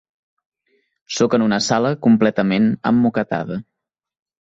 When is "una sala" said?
1.49-1.93